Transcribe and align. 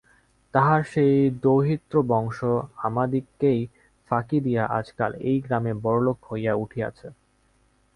তাঁহার 0.53 0.81
সেই 0.83 1.15
দৌহিত্রবংশ 1.41 2.39
আমাদিগকেই 2.77 3.59
ফাঁকি 4.11 4.37
দিয়া 4.39 4.63
আজকাল 4.79 5.11
এই 5.21 5.37
গ্রামে 5.41 5.73
বড়োলোক 5.83 6.17
হইয়া 6.29 6.53
উঠিয়াছে। 6.55 7.07